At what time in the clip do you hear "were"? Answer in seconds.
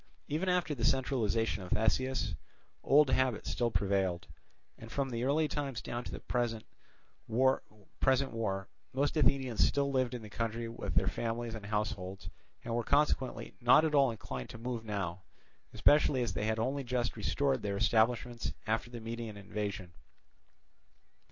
12.73-12.83